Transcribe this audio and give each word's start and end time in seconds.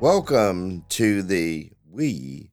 Welcome 0.00 0.84
to 0.88 1.22
the 1.22 1.70
We 1.88 2.51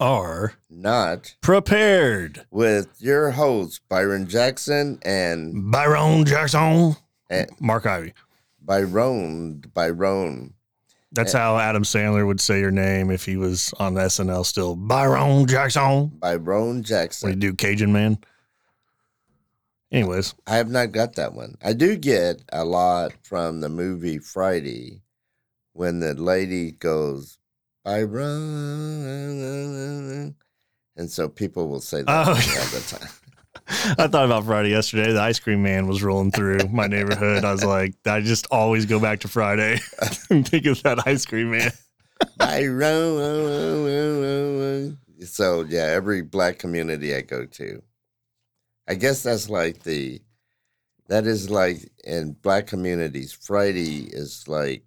Are 0.00 0.52
Not 0.70 1.34
prepared. 1.40 2.46
with 2.50 2.88
your 3.00 3.32
hosts 3.32 3.80
Byron 3.88 4.28
Jackson 4.28 4.98
and 5.02 5.70
Byron 5.72 6.24
Jackson. 6.24 6.94
and 7.28 7.50
Mark 7.60 7.84
Ivy. 7.86 8.14
Byron 8.62 9.60
Byron. 9.74 10.54
That's 11.10 11.34
eh. 11.34 11.38
how 11.38 11.58
Adam 11.58 11.82
Sandler 11.82 12.26
would 12.26 12.40
say 12.40 12.60
your 12.60 12.70
name 12.70 13.10
if 13.10 13.24
he 13.24 13.36
was 13.36 13.72
on 13.80 13.94
SNL 13.94 14.44
still. 14.46 14.76
Byron 14.76 15.46
Jackson. 15.46 16.08
Byron 16.18 16.82
Jackson. 16.82 17.30
When 17.30 17.40
you 17.40 17.50
do 17.50 17.54
Cajun 17.56 17.92
Man. 17.92 18.18
Anyways, 19.90 20.34
I 20.46 20.56
have 20.56 20.68
not 20.70 20.92
got 20.92 21.14
that 21.14 21.32
one. 21.32 21.56
I 21.64 21.72
do 21.72 21.96
get 21.96 22.42
a 22.52 22.64
lot 22.64 23.14
from 23.22 23.60
the 23.60 23.70
movie 23.70 24.18
Friday 24.18 25.00
when 25.72 26.00
the 26.00 26.12
lady 26.14 26.72
goes 26.72 27.38
Byron, 27.84 28.24
and 30.96 31.10
so 31.10 31.28
people 31.28 31.68
will 31.68 31.80
say 31.80 32.02
that 32.02 32.26
Oh, 32.26 32.30
all 32.30 32.34
the 32.36 32.84
time. 32.98 33.08
I 33.98 34.06
thought 34.08 34.24
about 34.24 34.44
Friday 34.44 34.70
yesterday. 34.70 35.12
The 35.12 35.20
ice 35.20 35.38
cream 35.38 35.62
man 35.62 35.86
was 35.86 36.02
rolling 36.02 36.30
through 36.30 36.58
my 36.70 36.86
neighborhood. 36.86 37.44
I 37.44 37.52
was 37.52 37.64
like, 37.64 37.94
I 38.06 38.20
just 38.20 38.46
always 38.50 38.86
go 38.86 38.98
back 38.98 39.20
to 39.20 39.28
Friday 39.28 39.78
and 40.30 40.48
think 40.48 40.64
of 40.66 40.82
that 40.82 41.06
ice 41.06 41.26
cream 41.26 41.50
man. 41.50 41.70
Byron. 42.38 42.78
So 45.22 45.64
yeah, 45.68 45.84
every 45.84 46.22
black 46.22 46.58
community 46.58 47.14
I 47.14 47.20
go 47.20 47.44
to, 47.44 47.82
I 48.88 48.94
guess 48.94 49.22
that's 49.22 49.50
like 49.50 49.82
the, 49.82 50.22
that 51.08 51.26
is 51.26 51.50
like 51.50 51.90
in 52.04 52.32
black 52.32 52.66
communities. 52.66 53.32
Friday 53.32 54.08
is 54.10 54.48
like 54.48 54.84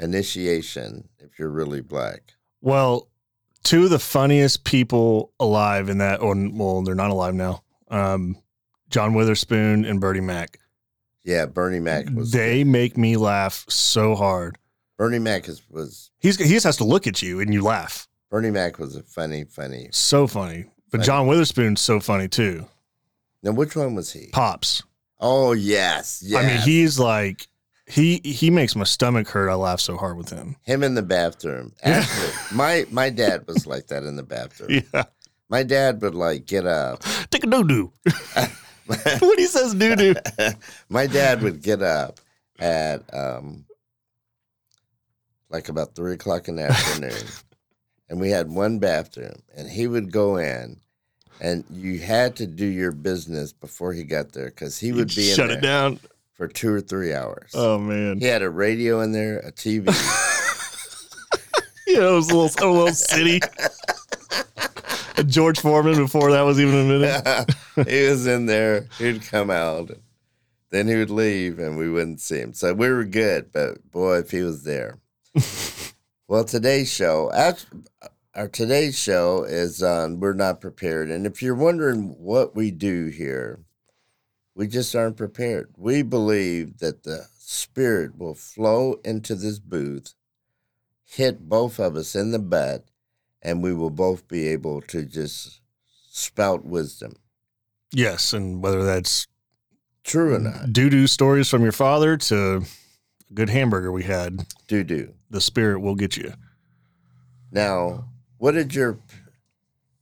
initiation 0.00 1.08
if 1.18 1.38
you're 1.38 1.50
really 1.50 1.80
black. 1.80 2.34
Well, 2.60 3.08
two 3.62 3.84
of 3.84 3.90
the 3.90 3.98
funniest 3.98 4.64
people 4.64 5.32
alive 5.38 5.88
in 5.88 5.98
that, 5.98 6.20
or 6.20 6.34
well, 6.52 6.82
they're 6.82 6.94
not 6.94 7.10
alive 7.10 7.34
now. 7.34 7.62
Um, 7.88 8.36
John 8.88 9.14
Witherspoon 9.14 9.84
and 9.84 10.00
Bernie 10.00 10.20
Mac. 10.20 10.58
Yeah, 11.24 11.46
Bernie 11.46 11.80
Mac 11.80 12.06
was. 12.12 12.32
They 12.32 12.64
make 12.64 12.96
me 12.96 13.16
laugh 13.16 13.64
so 13.68 14.14
hard. 14.14 14.56
Bernie 14.96 15.18
Mac 15.18 15.48
is, 15.48 15.62
was 15.70 16.10
He's 16.18 16.36
he 16.36 16.52
just 16.52 16.66
has 16.66 16.76
to 16.78 16.84
look 16.84 17.06
at 17.06 17.22
you 17.22 17.40
and 17.40 17.52
you 17.52 17.62
laugh. 17.62 18.08
Bernie 18.30 18.50
Mac 18.50 18.78
was 18.78 18.96
a 18.96 19.02
funny, 19.02 19.44
funny. 19.44 19.88
So 19.92 20.26
funny. 20.26 20.66
But 20.90 20.98
Funny. 20.98 21.06
John 21.06 21.26
Witherspoon's 21.26 21.80
so 21.80 22.00
funny 22.00 22.28
too. 22.28 22.66
Now, 23.42 23.52
which 23.52 23.76
one 23.76 23.94
was 23.94 24.12
he? 24.12 24.28
Pops. 24.32 24.82
Oh 25.20 25.52
yes, 25.52 26.22
yes. 26.24 26.42
I 26.42 26.46
mean, 26.46 26.60
he's 26.62 26.98
like 26.98 27.48
he 27.90 28.20
he 28.24 28.50
makes 28.50 28.76
my 28.76 28.84
stomach 28.84 29.28
hurt. 29.28 29.50
I 29.50 29.54
laugh 29.54 29.80
so 29.80 29.96
hard 29.96 30.16
with 30.16 30.30
him. 30.30 30.56
him 30.62 30.82
in 30.82 30.94
the 30.94 31.02
bathroom. 31.02 31.72
Actually, 31.82 32.32
my 32.52 32.86
my 32.90 33.10
dad 33.10 33.46
was 33.46 33.66
like 33.66 33.88
that 33.88 34.04
in 34.04 34.16
the 34.16 34.22
bathroom. 34.22 34.82
Yeah. 34.94 35.04
My 35.48 35.64
dad 35.64 36.00
would 36.02 36.14
like 36.14 36.46
get 36.46 36.64
up. 36.64 37.02
Take 37.30 37.42
a 37.42 37.48
doo 37.48 37.64
doo. 37.64 37.92
when 38.86 39.38
he 39.38 39.46
says 39.46 39.74
doo 39.74 39.96
doo. 39.96 40.14
my 40.88 41.08
dad 41.08 41.42
would 41.42 41.60
get 41.60 41.82
up 41.82 42.20
at 42.60 43.02
um 43.12 43.64
like 45.48 45.68
about 45.68 45.96
three 45.96 46.14
o'clock 46.14 46.46
in 46.46 46.54
the 46.54 46.62
afternoon 46.70 47.26
and 48.08 48.20
we 48.20 48.30
had 48.30 48.48
one 48.48 48.78
bathroom 48.78 49.42
and 49.56 49.68
he 49.68 49.88
would 49.88 50.12
go 50.12 50.36
in 50.36 50.78
and 51.40 51.64
you 51.70 51.98
had 51.98 52.36
to 52.36 52.46
do 52.46 52.66
your 52.66 52.92
business 52.92 53.52
before 53.52 53.92
he 53.92 54.04
got 54.04 54.32
there 54.32 54.46
because 54.50 54.78
he 54.78 54.92
would 54.92 55.08
be 55.14 55.30
in 55.30 55.36
shut 55.36 55.48
there 55.48 55.58
it 55.58 55.62
down. 55.62 55.98
For 56.40 56.48
two 56.48 56.72
or 56.72 56.80
three 56.80 57.12
hours. 57.12 57.50
Oh 57.52 57.78
man. 57.78 58.18
He 58.18 58.24
had 58.24 58.40
a 58.40 58.48
radio 58.48 59.02
in 59.02 59.12
there, 59.12 59.40
a 59.40 59.52
TV. 59.52 59.86
Yeah, 61.86 62.10
it 62.10 62.12
was 62.12 62.30
a 62.30 62.36
little, 62.36 62.68
a 62.68 62.70
little 62.72 62.94
city. 62.94 63.40
George 65.26 65.58
Foreman 65.58 65.96
before 65.96 66.30
that 66.30 66.42
was 66.42 66.60
even 66.60 66.76
a 66.76 66.84
minute. 66.84 67.54
he 67.88 68.08
was 68.08 68.28
in 68.28 68.46
there. 68.46 68.86
He'd 68.96 69.22
come 69.22 69.50
out. 69.50 69.90
Then 70.70 70.86
he 70.86 70.94
would 70.94 71.10
leave 71.10 71.58
and 71.58 71.76
we 71.76 71.90
wouldn't 71.90 72.20
see 72.20 72.38
him. 72.38 72.52
So 72.52 72.72
we 72.74 72.88
were 72.88 73.04
good, 73.04 73.50
but 73.50 73.90
boy, 73.90 74.18
if 74.18 74.30
he 74.30 74.42
was 74.42 74.62
there. 74.62 75.00
well, 76.28 76.44
today's 76.44 76.92
show, 76.92 77.32
our 78.36 78.46
today's 78.46 78.96
show 78.96 79.42
is 79.42 79.82
on 79.82 80.20
We're 80.20 80.34
Not 80.34 80.60
Prepared. 80.60 81.10
And 81.10 81.26
if 81.26 81.42
you're 81.42 81.56
wondering 81.56 82.14
what 82.20 82.54
we 82.54 82.70
do 82.70 83.06
here, 83.06 83.58
we 84.54 84.66
just 84.66 84.94
aren't 84.94 85.16
prepared. 85.16 85.70
We 85.76 86.02
believe 86.02 86.78
that 86.78 87.02
the 87.04 87.26
spirit 87.38 88.18
will 88.18 88.34
flow 88.34 89.00
into 89.04 89.34
this 89.34 89.58
booth, 89.58 90.14
hit 91.04 91.48
both 91.48 91.78
of 91.80 91.96
us 91.96 92.14
in 92.14 92.30
the 92.32 92.38
butt, 92.38 92.84
and 93.42 93.62
we 93.62 93.72
will 93.72 93.90
both 93.90 94.28
be 94.28 94.46
able 94.48 94.80
to 94.82 95.04
just 95.04 95.60
spout 96.10 96.64
wisdom. 96.64 97.14
Yes, 97.92 98.32
and 98.32 98.62
whether 98.62 98.84
that's 98.84 99.26
True 100.04 100.34
or 100.34 100.38
not? 100.38 100.72
doo 100.72 100.88
doo 100.90 101.06
stories 101.06 101.48
from 101.48 101.62
your 101.62 101.72
father 101.72 102.16
to 102.16 102.56
a 102.56 102.60
good 103.34 103.50
hamburger 103.50 103.92
we 103.92 104.02
had, 104.04 104.46
Do 104.66 104.82
do. 104.84 105.14
the 105.30 105.40
spirit 105.40 105.80
will 105.80 105.94
get 105.94 106.16
you. 106.16 106.32
Now, 107.52 108.06
what 108.38 108.52
did 108.52 108.74
your 108.74 108.98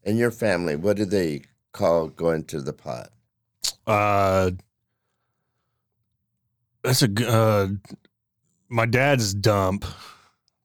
in 0.04 0.16
your 0.16 0.31
family? 0.31 0.76
What 0.76 0.97
did 0.97 1.10
they 1.10 1.42
call 1.72 2.08
going 2.08 2.44
to 2.44 2.60
the 2.60 2.72
pot? 2.72 3.10
Uh, 3.88 4.50
that's 6.82 7.03
a 7.03 7.28
uh, 7.28 7.69
my 8.69 8.87
dad's 8.87 9.34
dump, 9.34 9.84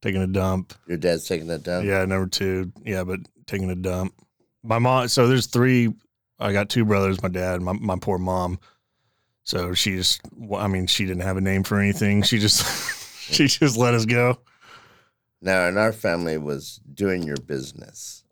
taking 0.01 0.21
a 0.21 0.27
dump. 0.27 0.73
Your 0.87 0.97
dad's 0.97 1.25
taking 1.27 1.47
that 1.47 1.63
dump. 1.63 1.85
Yeah, 1.85 2.05
number 2.05 2.27
two. 2.27 2.71
Yeah, 2.85 3.03
but 3.03 3.19
taking 3.47 3.69
a 3.69 3.75
dump. 3.75 4.13
My 4.63 4.79
mom. 4.79 5.07
So 5.07 5.27
there's 5.27 5.47
three. 5.47 5.93
I 6.39 6.51
got 6.53 6.69
two 6.69 6.85
brothers. 6.85 7.21
My 7.23 7.29
dad. 7.29 7.61
My 7.61 7.73
my 7.73 7.95
poor 7.99 8.17
mom. 8.17 8.59
So 9.43 9.73
she 9.73 9.95
just. 9.95 10.21
I 10.55 10.67
mean, 10.67 10.87
she 10.87 11.05
didn't 11.05 11.23
have 11.23 11.37
a 11.37 11.41
name 11.41 11.63
for 11.63 11.79
anything. 11.79 12.23
She 12.23 12.39
just. 12.39 12.63
she 13.23 13.47
just 13.47 13.77
let 13.77 13.93
us 13.93 14.05
go 14.05 14.37
Now, 15.41 15.67
in 15.69 15.77
our 15.77 15.93
family, 15.93 16.37
was 16.37 16.81
doing 16.93 17.23
your 17.23 17.37
business. 17.37 18.25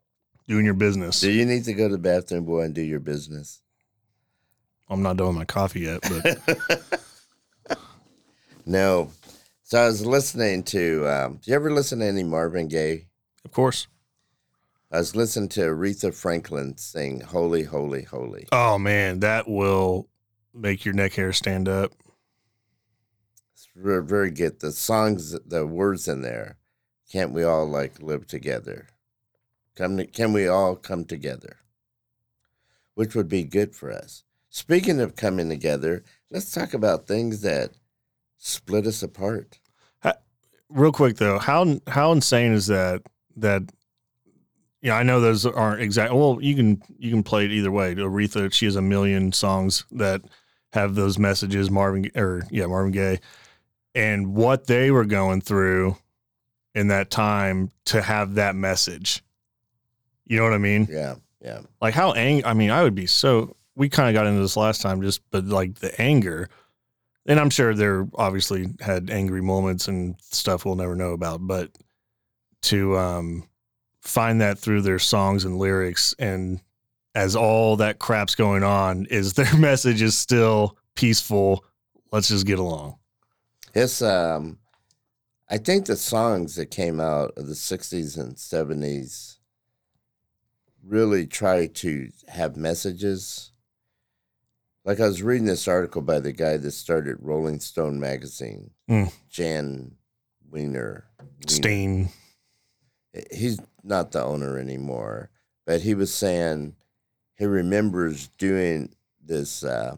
doing 0.50 0.66
your 0.66 0.73
business. 0.73 1.22
Do 1.22 1.31
you 1.31 1.46
need 1.46 1.63
to 1.63 1.73
go 1.73 1.88
to 1.88 1.94
the 1.94 1.97
bathroom, 1.97 2.44
boy, 2.44 2.63
and 2.63 2.75
do 2.75 2.81
your 2.81 3.00
business? 3.00 3.62
I'm 4.91 5.02
not 5.02 5.16
done 5.16 5.28
with 5.28 5.38
my 5.38 5.46
coffee 5.46 5.81
yet, 5.81 6.02
but 6.02 7.79
No. 8.66 9.12
So 9.63 9.81
I 9.81 9.85
was 9.85 10.06
listening 10.06 10.63
to. 10.63 11.07
Um, 11.07 11.40
do 11.41 11.50
you 11.50 11.56
ever 11.56 11.72
listen 11.72 12.00
to 12.00 12.06
any 12.06 12.24
Marvin 12.24 12.68
Gaye? 12.68 13.07
of 13.46 13.52
course. 13.52 13.88
I 14.91 14.97
was 14.97 15.16
listening 15.16 15.47
to 15.50 15.62
Aretha 15.62 16.13
Franklin 16.13 16.78
sing 16.78 17.22
"Holy, 17.22 17.63
Holy, 17.63 18.03
Holy." 18.03 18.47
Oh 18.52 18.78
man, 18.78 19.22
that 19.22 19.47
will 19.47 20.09
make 20.53 20.84
your 20.84 20.94
neck 20.94 21.13
hair 21.13 21.31
stand 21.31 21.69
up. 21.69 21.94
It's 23.53 23.69
very, 23.73 24.03
very 24.03 24.31
good. 24.31 24.59
The 24.59 24.73
songs, 24.73 25.40
the 25.46 25.66
words 25.66 26.09
in 26.09 26.22
there. 26.22 26.58
Can't 27.09 27.31
we 27.31 27.44
all 27.44 27.66
like 27.66 28.02
live 28.02 28.28
together? 28.28 28.88
Come, 29.78 29.97
to, 29.97 30.05
can 30.05 30.34
we 30.34 30.47
all 30.47 30.76
come 30.76 31.05
together? 31.05 31.58
Which 32.96 33.16
would 33.16 33.29
be 33.29 33.44
good 33.44 33.73
for 33.73 33.90
us. 33.91 34.23
Speaking 34.53 34.99
of 34.99 35.15
coming 35.15 35.47
together, 35.47 36.03
let's 36.29 36.51
talk 36.51 36.73
about 36.73 37.07
things 37.07 37.41
that 37.41 37.71
split 38.37 38.85
us 38.85 39.01
apart. 39.01 39.57
Real 40.73 40.91
quick 40.93 41.17
though, 41.17 41.37
how 41.37 41.79
how 41.87 42.13
insane 42.13 42.53
is 42.53 42.67
that? 42.67 43.01
That 43.35 43.63
yeah, 44.81 44.95
I 44.95 45.03
know 45.03 45.19
those 45.19 45.45
aren't 45.45 45.81
exact. 45.81 46.13
Well, 46.13 46.37
you 46.41 46.55
can 46.55 46.81
you 46.97 47.11
can 47.11 47.23
play 47.23 47.43
it 47.43 47.51
either 47.51 47.71
way. 47.71 47.93
Aretha, 47.95 48.53
she 48.53 48.65
has 48.65 48.77
a 48.77 48.81
million 48.81 49.33
songs 49.33 49.85
that 49.91 50.21
have 50.71 50.95
those 50.95 51.19
messages. 51.19 51.69
Marvin 51.69 52.09
or 52.15 52.43
yeah, 52.51 52.67
Marvin 52.67 52.91
Gaye, 52.91 53.19
and 53.95 54.33
what 54.33 54.67
they 54.67 54.91
were 54.91 55.03
going 55.03 55.41
through 55.41 55.97
in 56.73 56.87
that 56.87 57.09
time 57.09 57.69
to 57.85 58.01
have 58.01 58.35
that 58.35 58.55
message. 58.55 59.23
You 60.25 60.37
know 60.37 60.43
what 60.43 60.53
I 60.53 60.57
mean? 60.57 60.87
Yeah, 60.89 61.15
yeah. 61.41 61.61
like 61.81 61.93
how 61.93 62.13
ang 62.13 62.45
I 62.45 62.53
mean, 62.53 62.71
I 62.71 62.83
would 62.83 62.95
be 62.95 63.07
so 63.07 63.57
we 63.81 63.89
kind 63.89 64.07
of 64.07 64.13
got 64.13 64.28
into 64.28 64.39
this 64.41 64.55
last 64.55 64.79
time 64.79 65.01
just 65.01 65.22
but 65.31 65.45
like 65.45 65.79
the 65.79 65.99
anger. 65.99 66.47
And 67.25 67.39
I'm 67.39 67.49
sure 67.49 67.73
they're 67.73 68.07
obviously 68.13 68.67
had 68.79 69.09
angry 69.09 69.41
moments 69.41 69.87
and 69.87 70.16
stuff 70.22 70.66
we'll 70.66 70.75
never 70.75 70.95
know 70.95 71.13
about, 71.13 71.39
but 71.47 71.72
to 72.63 72.95
um 72.95 73.49
find 74.01 74.39
that 74.41 74.59
through 74.59 74.83
their 74.83 74.99
songs 74.99 75.45
and 75.45 75.57
lyrics 75.57 76.13
and 76.19 76.61
as 77.16 77.35
all 77.35 77.75
that 77.78 77.97
crap's 77.97 78.35
going 78.35 78.63
on 78.63 79.05
is 79.09 79.33
their 79.33 79.55
message 79.57 80.03
is 80.03 80.16
still 80.16 80.77
peaceful. 80.95 81.66
Let's 82.11 82.27
just 82.27 82.45
get 82.45 82.59
along. 82.59 82.99
It's 83.73 84.03
um, 84.03 84.59
I 85.49 85.57
think 85.57 85.87
the 85.87 85.95
songs 85.95 86.53
that 86.53 86.67
came 86.67 86.99
out 86.99 87.34
of 87.35 87.47
the 87.47 87.55
'60s 87.55 88.16
and 88.16 88.35
'70s 88.35 89.37
really 90.84 91.25
try 91.25 91.66
to 91.66 92.09
have 92.27 92.55
messages. 92.55 93.50
Like 94.83 94.99
I 94.99 95.05
was 95.07 95.22
reading 95.22 95.45
this 95.45 95.67
article 95.67 96.01
by 96.01 96.19
the 96.19 96.31
guy 96.31 96.57
that 96.57 96.72
started 96.72 97.17
Rolling 97.22 97.59
Stone 97.59 97.99
magazine, 97.99 98.72
Mm. 98.89 99.11
Jan 99.29 99.95
Wiener. 100.49 101.05
Wiener. 101.19 101.47
Stain. 101.47 102.09
He's 103.31 103.59
not 103.83 104.11
the 104.11 104.23
owner 104.23 104.57
anymore, 104.57 105.29
but 105.66 105.81
he 105.81 105.93
was 105.93 106.13
saying 106.13 106.75
he 107.37 107.45
remembers 107.45 108.28
doing 108.37 108.95
this 109.23 109.63
uh, 109.63 109.97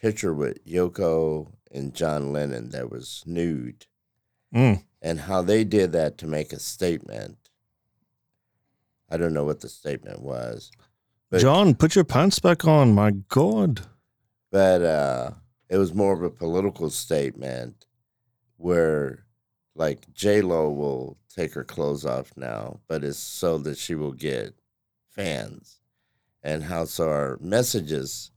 picture 0.00 0.34
with 0.34 0.62
Yoko 0.66 1.48
and 1.72 1.94
John 1.94 2.32
Lennon 2.32 2.70
that 2.70 2.90
was 2.90 3.22
nude 3.26 3.86
Mm. 4.54 4.84
and 5.02 5.20
how 5.20 5.42
they 5.42 5.64
did 5.64 5.92
that 5.92 6.18
to 6.18 6.26
make 6.26 6.52
a 6.52 6.60
statement. 6.60 7.38
I 9.10 9.16
don't 9.16 9.34
know 9.34 9.44
what 9.44 9.60
the 9.60 9.68
statement 9.68 10.20
was, 10.20 10.70
But- 11.30 11.40
John, 11.40 11.74
put 11.74 11.94
your 11.96 12.04
pants 12.04 12.38
back 12.38 12.64
on. 12.66 12.92
My 12.94 13.10
God. 13.10 13.86
But 14.54 14.82
uh, 14.82 15.30
it 15.68 15.78
was 15.78 15.92
more 15.92 16.12
of 16.12 16.22
a 16.22 16.30
political 16.30 16.88
statement 16.88 17.86
where, 18.56 19.24
like, 19.74 20.06
J 20.14 20.42
Lo 20.42 20.70
will 20.70 21.18
take 21.28 21.54
her 21.54 21.64
clothes 21.64 22.06
off 22.06 22.30
now, 22.36 22.78
but 22.86 23.02
it's 23.02 23.18
so 23.18 23.58
that 23.58 23.76
she 23.76 23.96
will 23.96 24.12
get 24.12 24.54
fans, 25.10 25.80
and 26.44 26.62
how 26.62 26.84
so 26.84 27.08
our 27.08 27.36
messages. 27.40 28.30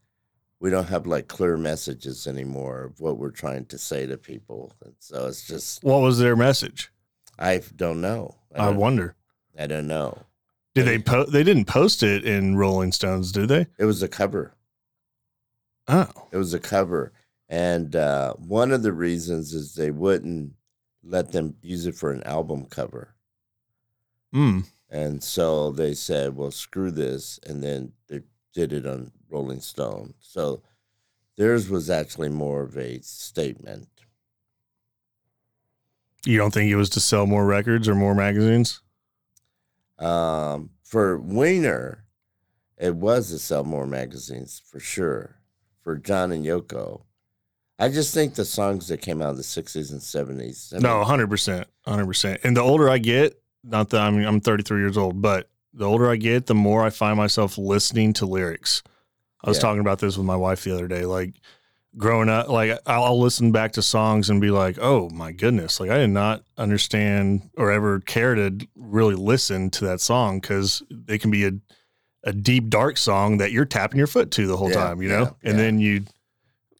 We 0.60 0.72
don't 0.72 0.88
have 0.90 1.06
like 1.06 1.28
clear 1.28 1.56
messages 1.56 2.26
anymore 2.26 2.86
of 2.86 3.00
what 3.00 3.20
we're 3.20 3.30
trying 3.30 3.66
to 3.66 3.78
say 3.78 4.08
to 4.08 4.18
people, 4.18 4.74
and 4.84 4.96
so 4.98 5.28
it's 5.28 5.46
just 5.46 5.84
What 5.84 6.02
was 6.02 6.18
their 6.18 6.36
message? 6.36 6.92
I 7.38 7.62
don't 7.76 8.02
know. 8.02 8.38
I 8.56 8.64
I 8.64 8.66
don't, 8.66 8.78
wonder. 8.78 9.16
I 9.56 9.68
don't 9.68 9.86
know. 9.86 10.18
Did 10.74 10.88
they 10.88 10.98
po- 10.98 11.26
they 11.26 11.44
didn't 11.44 11.66
post 11.66 12.02
it 12.02 12.26
in 12.26 12.56
Rolling 12.56 12.92
Stones, 12.92 13.32
did 13.32 13.50
they? 13.50 13.68
It 13.78 13.86
was 13.86 14.02
a 14.02 14.08
cover. 14.08 14.57
Oh. 15.88 16.12
It 16.32 16.38
was 16.38 16.54
a 16.54 16.60
cover. 16.60 17.14
And 17.50 17.96
uh, 17.96 18.34
one 18.34 18.72
of 18.72 18.84
the 18.84 18.92
reasons 18.92 19.54
is 19.54 19.74
they 19.74 19.92
wouldn't 19.92 20.54
let 21.04 21.32
them 21.32 21.56
use 21.62 21.86
it 21.86 21.96
for 21.96 22.12
an 22.12 22.24
album 22.24 22.66
cover. 22.66 23.16
Mm. 24.34 24.66
And 24.90 25.24
so 25.24 25.72
they 25.72 25.94
said, 25.94 26.36
well, 26.36 26.52
screw 26.52 26.92
this. 26.92 27.40
And 27.46 27.64
then 27.64 27.94
they 28.10 28.22
did 28.54 28.74
it 28.74 28.86
on 28.86 29.12
Rolling 29.30 29.62
Stone. 29.62 30.14
So 30.20 30.62
theirs 31.38 31.70
was 31.70 31.90
actually 31.90 32.30
more 32.30 32.64
of 32.64 32.78
a 32.78 33.00
statement. 33.02 33.88
You 36.26 36.38
don't 36.38 36.54
think 36.54 36.70
it 36.70 36.76
was 36.76 36.90
to 36.92 37.00
sell 37.00 37.26
more 37.26 37.46
records 37.46 37.88
or 37.88 37.96
more 37.96 38.14
magazines? 38.14 38.82
Um, 39.98 40.72
for 40.84 41.18
Wiener, 41.18 42.04
it 42.78 42.96
was 42.96 43.30
to 43.30 43.40
sell 43.40 43.64
more 43.64 43.88
magazines 43.88 44.62
for 44.70 44.80
sure. 44.80 45.37
For 45.88 45.96
John 45.96 46.34
and 46.34 46.44
Yoko, 46.44 47.04
I 47.80 47.88
just 47.88 48.14
think 48.14 48.36
the 48.36 48.44
songs 48.44 48.90
that 48.90 49.00
came 49.00 49.22
out 49.22 49.30
of 49.30 49.38
the 49.38 49.42
60s 49.42 49.90
and 49.90 50.02
70s. 50.02 50.76
I 50.76 50.80
No, 50.80 51.02
hundred 51.06 51.30
percent, 51.30 51.66
hundred 51.86 52.08
percent. 52.08 52.42
And 52.44 52.58
the 52.58 52.62
older 52.62 52.90
I 52.90 52.98
get, 52.98 53.42
not 53.64 53.92
that 53.92 54.02
I'm 54.02 54.18
I'm 54.18 54.42
33 54.42 54.82
years 54.82 54.98
old, 54.98 55.22
but 55.22 55.50
the 55.74 55.86
older 55.86 56.10
I 56.12 56.18
get, 56.18 56.48
the 56.48 56.54
more 56.56 56.84
I 56.84 56.90
find 56.90 57.16
myself 57.16 57.58
listening 57.58 58.12
to 58.16 58.26
lyrics. 58.26 58.84
I 59.42 59.50
was 59.50 59.60
Yeah. 59.60 59.62
talking 59.62 59.80
about 59.80 60.00
this 60.00 60.18
with 60.18 60.26
my 60.26 60.36
wife 60.36 60.66
the 60.66 60.74
other 60.74 60.90
day. 60.90 61.06
Like 61.06 61.36
growing 61.96 62.28
up, 62.28 62.50
like 62.50 62.78
I'll, 62.86 63.06
I'll 63.06 63.22
listen 63.22 63.54
back 63.54 63.72
to 63.72 63.82
songs 63.82 64.30
and 64.30 64.42
be 64.42 64.52
like, 64.52 64.78
"Oh 64.82 65.10
my 65.12 65.32
goodness!" 65.32 65.80
Like 65.80 65.90
I 65.90 66.00
did 66.00 66.10
not 66.10 66.44
understand 66.58 67.50
or 67.56 67.72
ever 67.72 68.02
care 68.02 68.36
to 68.36 68.58
really 68.76 69.16
listen 69.16 69.70
to 69.70 69.86
that 69.86 70.02
song 70.02 70.42
because 70.42 70.84
it 71.08 71.22
can 71.22 71.32
be 71.32 71.46
a 71.46 71.52
a 72.24 72.34
deep 72.34 72.70
dark 72.70 72.98
song 72.98 73.38
that 73.38 73.52
you're 73.52 73.66
tapping 73.66 73.98
your 73.98 74.08
foot 74.08 74.32
to 74.32 74.48
the 74.48 74.58
whole 74.58 74.70
Yeah, 74.70 74.76
time, 74.76 75.02
you 75.02 75.10
know. 75.10 75.24
yeah, 75.24 75.50
and 75.50 75.58
yeah. 75.58 75.64
then 75.64 75.80
you 75.80 76.06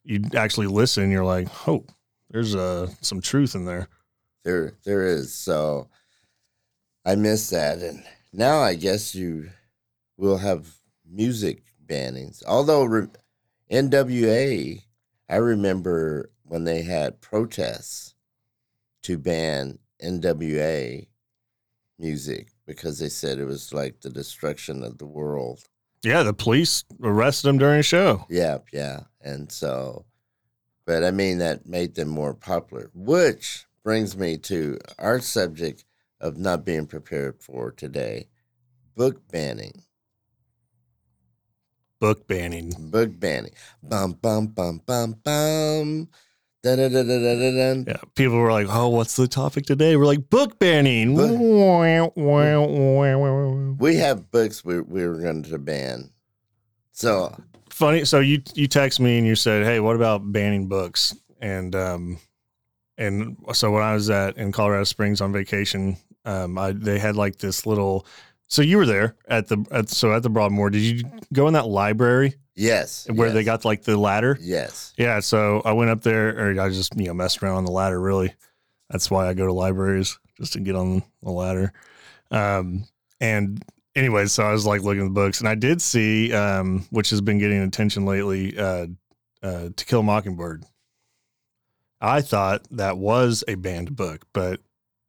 you 0.04 0.24
actually 0.34 0.66
listen, 0.66 1.10
you're 1.10 1.24
like, 1.24 1.48
"Oh, 1.68 1.84
there's 2.30 2.54
uh 2.54 2.88
some 3.00 3.20
truth 3.20 3.54
in 3.54 3.64
there." 3.64 3.88
There, 4.44 4.74
there 4.84 5.06
is. 5.06 5.34
So 5.34 5.88
I 7.04 7.14
miss 7.14 7.50
that, 7.50 7.78
and 7.78 8.04
now 8.32 8.60
I 8.60 8.74
guess 8.74 9.14
you 9.14 9.50
will 10.16 10.38
have 10.38 10.74
music 11.10 11.62
bannings. 11.86 12.42
Although 12.46 12.84
re- 12.84 13.08
NWA, 13.70 14.82
I 15.28 15.36
remember 15.36 16.30
when 16.44 16.64
they 16.64 16.82
had 16.82 17.20
protests 17.20 18.14
to 19.02 19.18
ban 19.18 19.78
NWA 20.02 21.06
music 21.98 22.48
because 22.68 22.98
they 22.98 23.08
said 23.08 23.38
it 23.38 23.46
was 23.46 23.72
like 23.72 24.02
the 24.02 24.10
destruction 24.10 24.84
of 24.84 24.98
the 24.98 25.06
world. 25.06 25.64
Yeah, 26.04 26.22
the 26.22 26.34
police 26.34 26.84
arrested 27.02 27.48
him 27.48 27.58
during 27.58 27.80
a 27.80 27.82
show. 27.82 28.26
Yeah, 28.28 28.58
yeah. 28.72 29.04
And 29.22 29.50
so, 29.50 30.04
but 30.84 31.02
I 31.02 31.10
mean, 31.10 31.38
that 31.38 31.66
made 31.66 31.94
them 31.94 32.08
more 32.08 32.34
popular, 32.34 32.90
which 32.94 33.64
brings 33.82 34.16
me 34.16 34.36
to 34.36 34.78
our 34.98 35.18
subject 35.18 35.86
of 36.20 36.36
not 36.36 36.66
being 36.66 36.86
prepared 36.86 37.40
for 37.40 37.72
today 37.72 38.28
book 38.94 39.26
banning. 39.32 39.82
Book 42.00 42.28
banning. 42.28 42.72
Book 42.78 43.18
banning. 43.18 43.52
Bum, 43.82 44.12
bum, 44.12 44.48
bum, 44.48 44.82
bum, 44.84 45.16
bum. 45.24 46.08
Yeah, 47.86 47.96
people 48.14 48.36
were 48.38 48.52
like, 48.52 48.66
"Oh, 48.68 48.88
what's 48.88 49.16
the 49.16 49.28
topic 49.28 49.64
today?" 49.66 49.96
We're 49.96 50.06
like, 50.06 50.28
"Book 50.30 50.58
banning." 50.58 51.14
We 53.78 53.96
have 53.96 54.30
books 54.30 54.64
we, 54.64 54.80
we 54.80 55.06
were 55.06 55.20
going 55.20 55.44
to 55.44 55.58
ban. 55.58 56.10
So, 56.92 57.36
Funny. 57.70 58.04
So 58.04 58.18
you 58.18 58.42
you 58.54 58.66
text 58.66 58.98
me 58.98 59.18
and 59.18 59.26
you 59.26 59.36
said, 59.36 59.64
"Hey, 59.64 59.78
what 59.78 59.94
about 59.94 60.32
banning 60.32 60.66
books?" 60.66 61.14
And 61.40 61.76
um, 61.76 62.18
and 62.96 63.36
so 63.52 63.70
when 63.70 63.84
I 63.84 63.94
was 63.94 64.10
at 64.10 64.36
in 64.36 64.50
Colorado 64.50 64.82
Springs 64.82 65.20
on 65.20 65.32
vacation, 65.32 65.96
um, 66.24 66.58
I 66.58 66.72
they 66.72 66.98
had 66.98 67.14
like 67.14 67.38
this 67.38 67.66
little. 67.66 68.04
So 68.48 68.62
you 68.62 68.78
were 68.78 68.86
there 68.86 69.14
at 69.28 69.46
the 69.48 69.64
at 69.70 69.90
so 69.90 70.12
at 70.12 70.22
the 70.22 70.30
Broadmoor. 70.30 70.70
Did 70.70 70.82
you 70.82 71.04
go 71.32 71.46
in 71.48 71.54
that 71.54 71.66
library 71.66 72.34
yes. 72.54 73.06
where 73.10 73.30
they 73.30 73.44
got 73.44 73.64
like 73.64 73.82
the 73.82 73.96
ladder? 73.96 74.38
Yes. 74.40 74.94
Yeah, 74.96 75.20
so 75.20 75.60
I 75.64 75.72
went 75.72 75.90
up 75.90 76.00
there, 76.00 76.30
or 76.30 76.60
I 76.60 76.70
just 76.70 76.96
you 76.96 77.06
know 77.06 77.14
messed 77.14 77.42
around 77.42 77.56
on 77.56 77.64
the 77.66 77.72
ladder. 77.72 78.00
Really, 78.00 78.34
that's 78.90 79.10
why 79.10 79.28
I 79.28 79.34
go 79.34 79.46
to 79.46 79.52
libraries 79.52 80.18
just 80.38 80.54
to 80.54 80.60
get 80.60 80.74
on 80.74 81.02
the 81.22 81.30
ladder. 81.30 81.72
Um, 82.30 82.84
and 83.20 83.62
anyway, 83.94 84.26
so 84.26 84.44
I 84.44 84.52
was 84.52 84.64
like 84.64 84.82
looking 84.82 85.02
at 85.02 85.08
the 85.08 85.10
books, 85.10 85.40
and 85.40 85.48
I 85.48 85.54
did 85.54 85.82
see, 85.82 86.32
um, 86.32 86.86
which 86.90 87.10
has 87.10 87.20
been 87.20 87.38
getting 87.38 87.60
attention 87.62 88.06
lately, 88.06 88.58
uh, 88.58 88.86
uh, 89.42 89.68
To 89.76 89.84
Kill 89.84 90.00
a 90.00 90.02
Mockingbird. 90.02 90.64
I 92.00 92.22
thought 92.22 92.66
that 92.70 92.96
was 92.96 93.44
a 93.48 93.56
banned 93.56 93.94
book, 93.96 94.24
but 94.32 94.60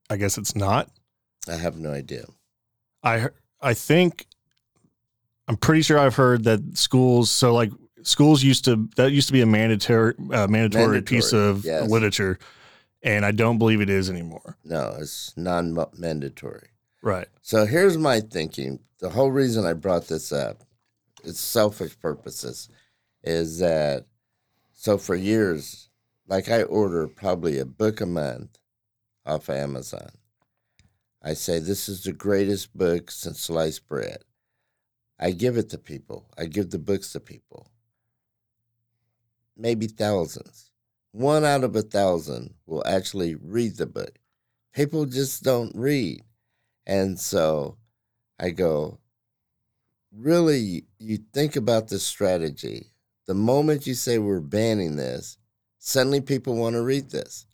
I 0.09 0.17
guess 0.17 0.37
it's 0.37 0.55
not. 0.55 0.89
I 1.47 1.55
have 1.55 1.77
no 1.77 1.91
idea. 1.91 2.25
I 3.03 3.27
I 3.61 3.73
think 3.73 4.25
I'm 5.47 5.57
pretty 5.57 5.81
sure 5.81 5.97
I've 5.97 6.15
heard 6.15 6.43
that 6.43 6.77
schools. 6.77 7.31
So 7.31 7.53
like 7.53 7.71
schools 8.03 8.43
used 8.43 8.65
to 8.65 8.89
that 8.95 9.11
used 9.11 9.27
to 9.27 9.33
be 9.33 9.41
a 9.41 9.45
mandatory 9.45 10.13
uh, 10.31 10.47
mandatory, 10.47 11.01
piece 11.01 11.33
of 11.33 11.65
yes. 11.65 11.89
literature, 11.89 12.39
and 13.03 13.25
I 13.25 13.31
don't 13.31 13.57
believe 13.57 13.81
it 13.81 13.89
is 13.89 14.09
anymore. 14.09 14.57
No, 14.63 14.95
it's 14.99 15.33
non 15.35 15.77
mandatory. 15.97 16.69
Right. 17.01 17.27
So 17.41 17.65
here's 17.65 17.97
my 17.97 18.19
thinking. 18.19 18.79
The 18.99 19.09
whole 19.09 19.31
reason 19.31 19.65
I 19.65 19.73
brought 19.73 20.07
this 20.07 20.31
up, 20.31 20.63
it's 21.23 21.39
selfish 21.39 21.97
purposes, 21.99 22.69
is 23.23 23.59
that 23.59 24.05
so 24.73 24.97
for 24.97 25.15
years, 25.15 25.89
like 26.27 26.49
I 26.49 26.63
order 26.63 27.07
probably 27.07 27.59
a 27.59 27.65
book 27.65 28.01
a 28.01 28.05
month 28.05 28.57
off 29.25 29.49
Amazon. 29.49 30.09
I 31.21 31.33
say 31.33 31.59
this 31.59 31.89
is 31.89 32.03
the 32.03 32.13
greatest 32.13 32.75
book 32.75 33.11
since 33.11 33.41
sliced 33.41 33.87
bread. 33.87 34.23
I 35.19 35.31
give 35.31 35.57
it 35.57 35.69
to 35.71 35.77
people. 35.77 36.25
I 36.37 36.45
give 36.45 36.69
the 36.69 36.79
books 36.79 37.11
to 37.11 37.19
people. 37.19 37.69
Maybe 39.57 39.87
thousands. 39.87 40.71
One 41.11 41.43
out 41.43 41.65
of 41.65 41.75
a 41.75 41.81
thousand 41.81 42.53
will 42.65 42.85
actually 42.85 43.35
read 43.35 43.75
the 43.75 43.85
book. 43.85 44.17
People 44.73 45.05
just 45.05 45.43
don't 45.43 45.75
read. 45.75 46.23
And 46.85 47.19
so 47.19 47.77
I 48.39 48.51
go, 48.51 48.99
really, 50.15 50.85
you 50.99 51.17
think 51.33 51.57
about 51.57 51.89
this 51.89 52.03
strategy. 52.03 52.93
The 53.25 53.33
moment 53.33 53.85
you 53.85 53.93
say 53.93 54.17
we're 54.17 54.39
banning 54.39 54.95
this, 54.95 55.37
suddenly 55.79 56.21
people 56.21 56.55
want 56.55 56.75
to 56.75 56.81
read 56.81 57.09
this. 57.11 57.45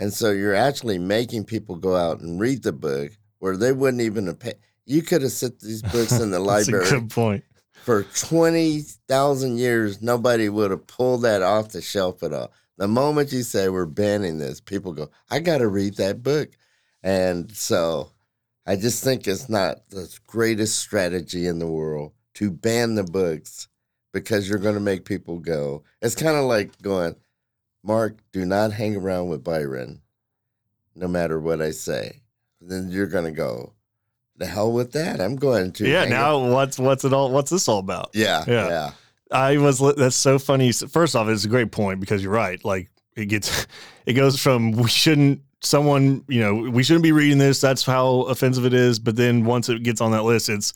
And 0.00 0.12
so 0.12 0.30
you're 0.30 0.54
actually 0.54 0.98
making 0.98 1.44
people 1.44 1.76
go 1.76 1.94
out 1.94 2.20
and 2.20 2.40
read 2.40 2.62
the 2.62 2.72
book 2.72 3.12
where 3.38 3.56
they 3.56 3.72
wouldn't 3.72 4.02
even 4.02 4.26
have 4.26 4.38
paid. 4.40 4.56
You 4.86 5.02
could 5.02 5.22
have 5.22 5.30
set 5.30 5.60
these 5.60 5.82
books 5.82 6.12
in 6.12 6.30
the 6.30 6.38
That's 6.44 6.68
a 6.68 6.72
library 6.72 6.90
good 6.90 7.10
point. 7.10 7.44
for 7.74 8.02
20,000 8.04 9.58
years, 9.58 10.02
nobody 10.02 10.48
would 10.48 10.70
have 10.70 10.86
pulled 10.86 11.22
that 11.22 11.42
off 11.42 11.68
the 11.68 11.82
shelf 11.82 12.22
at 12.22 12.32
all. 12.32 12.50
The 12.78 12.88
moment 12.88 13.30
you 13.32 13.42
say 13.42 13.68
we're 13.68 13.84
banning 13.86 14.38
this, 14.38 14.60
people 14.60 14.94
go, 14.94 15.10
I 15.30 15.38
got 15.40 15.58
to 15.58 15.68
read 15.68 15.96
that 15.96 16.22
book. 16.22 16.48
And 17.02 17.54
so 17.54 18.10
I 18.66 18.76
just 18.76 19.04
think 19.04 19.28
it's 19.28 19.48
not 19.50 19.88
the 19.90 20.10
greatest 20.26 20.78
strategy 20.78 21.46
in 21.46 21.58
the 21.58 21.66
world 21.66 22.12
to 22.34 22.50
ban 22.50 22.94
the 22.94 23.04
books 23.04 23.68
because 24.12 24.48
you're 24.48 24.58
going 24.58 24.74
to 24.74 24.80
make 24.80 25.04
people 25.04 25.38
go. 25.38 25.84
It's 26.00 26.14
kind 26.14 26.36
of 26.36 26.44
like 26.44 26.80
going, 26.80 27.16
Mark, 27.82 28.18
do 28.32 28.44
not 28.44 28.72
hang 28.72 28.96
around 28.96 29.28
with 29.28 29.42
Byron, 29.44 30.00
no 30.94 31.08
matter 31.08 31.40
what 31.40 31.60
I 31.62 31.70
say. 31.70 32.20
Then 32.60 32.90
you're 32.90 33.06
going 33.06 33.24
to 33.24 33.30
go, 33.30 33.72
the 34.36 34.46
hell 34.46 34.72
with 34.72 34.92
that. 34.92 35.20
I'm 35.20 35.36
going 35.36 35.72
to. 35.72 35.88
yeah. 35.88 36.04
Now 36.04 36.38
what's 36.52 36.78
what's 36.78 37.04
it 37.04 37.12
all? 37.12 37.30
What's 37.30 37.50
this 37.50 37.68
all 37.68 37.78
about? 37.78 38.10
yeah, 38.14 38.44
Yeah. 38.46 38.68
yeah. 38.68 38.90
I 39.32 39.56
was. 39.58 39.78
That's 39.96 40.16
so 40.16 40.38
funny. 40.38 40.72
First 40.72 41.14
off, 41.14 41.28
it's 41.28 41.44
a 41.44 41.48
great 41.48 41.70
point 41.72 42.00
because 42.00 42.22
you're 42.22 42.32
right. 42.32 42.62
Like 42.64 42.90
it 43.16 43.26
gets, 43.26 43.66
it 44.06 44.14
goes 44.14 44.40
from 44.40 44.72
we 44.72 44.88
shouldn't. 44.88 45.40
Someone, 45.62 46.24
you 46.26 46.40
know, 46.40 46.54
we 46.70 46.82
shouldn't 46.82 47.02
be 47.02 47.12
reading 47.12 47.36
this. 47.38 47.60
That's 47.60 47.84
how 47.84 48.22
offensive 48.22 48.64
it 48.64 48.72
is. 48.74 48.98
But 48.98 49.16
then 49.16 49.44
once 49.44 49.68
it 49.68 49.82
gets 49.82 50.00
on 50.00 50.10
that 50.12 50.22
list, 50.24 50.48
it's, 50.48 50.72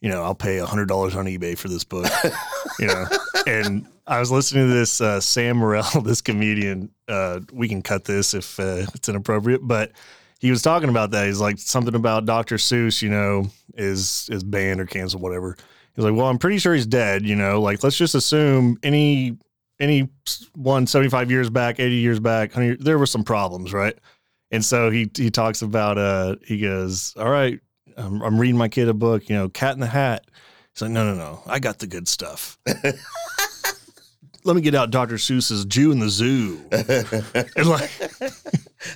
you 0.00 0.08
know, 0.10 0.22
I'll 0.24 0.34
pay 0.34 0.58
a 0.58 0.66
hundred 0.66 0.88
dollars 0.88 1.14
on 1.14 1.26
eBay 1.26 1.56
for 1.56 1.68
this 1.68 1.84
book. 1.84 2.06
you 2.80 2.88
know, 2.88 3.06
and 3.46 3.86
I 4.06 4.20
was 4.20 4.30
listening 4.30 4.68
to 4.68 4.74
this 4.74 5.00
uh, 5.00 5.20
Sam 5.20 5.56
Morril, 5.58 6.00
this 6.04 6.20
comedian. 6.20 6.90
Uh, 7.08 7.40
we 7.52 7.68
can 7.68 7.82
cut 7.82 8.04
this 8.04 8.34
if 8.34 8.58
uh, 8.60 8.86
it's 8.94 9.08
inappropriate, 9.08 9.60
but 9.62 9.92
he 10.40 10.50
was 10.50 10.62
talking 10.62 10.90
about 10.90 11.10
that. 11.12 11.26
He's 11.26 11.40
like 11.40 11.58
something 11.58 11.94
about 11.94 12.26
Dr. 12.26 12.56
Seuss, 12.56 13.00
you 13.00 13.08
know, 13.08 13.46
is 13.74 14.28
is 14.30 14.44
banned 14.44 14.80
or 14.80 14.86
canceled, 14.86 15.22
whatever. 15.22 15.56
He's 15.94 16.04
like, 16.04 16.14
well, 16.14 16.26
I'm 16.26 16.38
pretty 16.38 16.58
sure 16.58 16.74
he's 16.74 16.86
dead. 16.86 17.24
You 17.24 17.36
know, 17.36 17.62
like 17.62 17.82
let's 17.82 17.96
just 17.96 18.14
assume 18.14 18.78
any 18.82 19.38
any 19.80 20.08
one 20.54 20.86
75 20.86 21.30
years 21.30 21.50
back, 21.50 21.80
80 21.80 21.94
years 21.96 22.20
back, 22.20 22.52
there 22.52 22.98
were 22.98 23.06
some 23.06 23.24
problems, 23.24 23.72
right? 23.72 23.98
And 24.50 24.64
so 24.64 24.90
he 24.90 25.10
he 25.16 25.30
talks 25.30 25.62
about 25.62 25.98
uh 25.98 26.36
he 26.44 26.60
goes, 26.60 27.14
all 27.16 27.30
right, 27.30 27.58
I'm, 27.96 28.20
I'm 28.22 28.38
reading 28.38 28.58
my 28.58 28.68
kid 28.68 28.88
a 28.88 28.94
book, 28.94 29.28
you 29.28 29.34
know, 29.36 29.48
Cat 29.48 29.74
in 29.74 29.80
the 29.80 29.86
Hat. 29.86 30.26
He's 30.72 30.82
like, 30.82 30.90
no, 30.90 31.04
no, 31.04 31.14
no, 31.14 31.42
I 31.46 31.58
got 31.58 31.78
the 31.78 31.86
good 31.86 32.06
stuff. 32.06 32.58
Let 34.44 34.56
me 34.56 34.62
get 34.62 34.74
out 34.74 34.90
Dr. 34.90 35.14
Seuss's 35.14 35.64
Jew 35.64 35.90
in 35.90 35.98
the 36.00 36.08
Zoo. 36.10 36.60
And 37.56 37.66
like, 37.68 37.90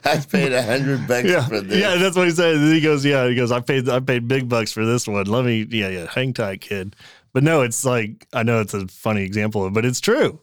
I 0.04 0.18
paid 0.18 0.52
a 0.52 0.62
hundred 0.62 1.08
bucks 1.08 1.26
yeah, 1.26 1.46
for 1.46 1.60
this. 1.62 1.80
yeah, 1.80 1.96
that's 1.96 2.14
what 2.16 2.26
he 2.28 2.34
said. 2.34 2.56
And 2.56 2.74
he 2.74 2.80
goes, 2.82 3.04
yeah, 3.04 3.26
he 3.26 3.34
goes, 3.34 3.50
I 3.50 3.60
paid, 3.60 3.88
I 3.88 4.00
paid 4.00 4.28
big 4.28 4.48
bucks 4.48 4.72
for 4.72 4.84
this 4.84 5.08
one. 5.08 5.24
Let 5.24 5.44
me, 5.46 5.66
yeah, 5.70 5.88
yeah, 5.88 6.06
hang 6.10 6.34
tight, 6.34 6.60
kid. 6.60 6.94
But 7.32 7.42
no, 7.44 7.62
it's 7.62 7.84
like 7.84 8.26
I 8.34 8.42
know 8.42 8.60
it's 8.60 8.74
a 8.74 8.86
funny 8.88 9.22
example, 9.22 9.70
but 9.70 9.84
it's 9.86 10.00
true. 10.00 10.40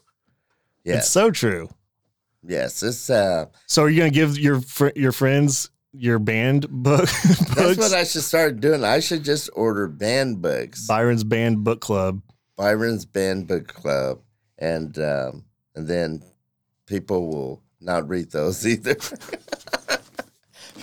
Yeah, 0.84 0.96
It's 0.98 1.10
so 1.10 1.30
true. 1.30 1.68
yes. 2.44 2.82
It's 2.82 3.08
uh, 3.10 3.46
So 3.66 3.82
are 3.84 3.88
you 3.90 3.98
gonna 3.98 4.10
give 4.10 4.38
your 4.38 4.60
fr- 4.60 4.88
your 4.96 5.12
friends 5.12 5.70
your 5.92 6.18
banned 6.18 6.68
book? 6.70 7.08
that's 7.54 7.78
what 7.78 7.92
I 7.92 8.04
should 8.04 8.22
start 8.22 8.60
doing. 8.60 8.82
I 8.84 9.00
should 9.00 9.22
just 9.24 9.50
order 9.54 9.86
banned 9.88 10.42
books, 10.42 10.86
Byron's 10.86 11.24
banned 11.24 11.62
book 11.64 11.80
club. 11.80 12.22
Byron's 12.56 13.04
Banned 13.04 13.46
Book 13.48 13.68
Club, 13.68 14.20
and 14.58 14.98
um, 14.98 15.44
and 15.74 15.86
then 15.86 16.22
people 16.86 17.28
will 17.28 17.62
not 17.80 18.08
read 18.08 18.30
those 18.30 18.66
either. 18.72 18.96